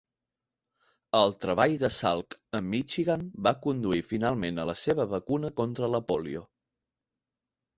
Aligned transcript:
El 1.17 1.33
treball 1.43 1.75
de 1.83 1.91
Salk 1.97 2.37
a 2.59 2.63
Michigan 2.71 3.27
va 3.49 3.53
conduir 3.67 4.01
finalment 4.09 4.59
a 4.59 4.67
la 4.71 4.77
seva 4.87 5.07
vacuna 5.13 5.53
contra 5.61 5.91
la 5.99 6.03
pòlio. 6.13 6.43